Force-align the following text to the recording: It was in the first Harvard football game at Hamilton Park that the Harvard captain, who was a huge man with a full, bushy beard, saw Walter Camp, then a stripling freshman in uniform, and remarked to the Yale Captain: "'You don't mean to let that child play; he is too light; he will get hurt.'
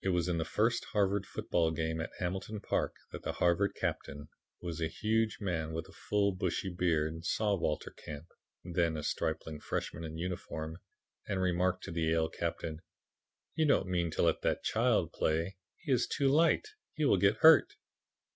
It 0.00 0.10
was 0.10 0.28
in 0.28 0.38
the 0.38 0.44
first 0.44 0.84
Harvard 0.92 1.26
football 1.26 1.72
game 1.72 2.00
at 2.00 2.12
Hamilton 2.20 2.60
Park 2.60 2.94
that 3.10 3.24
the 3.24 3.32
Harvard 3.32 3.74
captain, 3.74 4.28
who 4.60 4.68
was 4.68 4.80
a 4.80 4.86
huge 4.86 5.38
man 5.40 5.72
with 5.72 5.88
a 5.88 5.92
full, 6.08 6.30
bushy 6.30 6.68
beard, 6.72 7.24
saw 7.24 7.56
Walter 7.56 7.90
Camp, 7.90 8.28
then 8.62 8.96
a 8.96 9.02
stripling 9.02 9.58
freshman 9.58 10.04
in 10.04 10.18
uniform, 10.18 10.78
and 11.26 11.42
remarked 11.42 11.82
to 11.82 11.90
the 11.90 12.02
Yale 12.02 12.28
Captain: 12.30 12.80
"'You 13.56 13.66
don't 13.66 13.88
mean 13.90 14.12
to 14.12 14.22
let 14.22 14.42
that 14.42 14.62
child 14.62 15.12
play; 15.12 15.56
he 15.78 15.90
is 15.90 16.06
too 16.06 16.28
light; 16.28 16.68
he 16.94 17.04
will 17.04 17.18
get 17.18 17.38
hurt.' 17.38 17.72